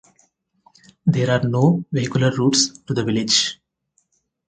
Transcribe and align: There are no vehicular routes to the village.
There 1.05 1.29
are 1.29 1.47
no 1.47 1.85
vehicular 1.91 2.31
routes 2.31 2.69
to 2.87 2.93
the 2.95 3.03
village. 3.03 3.61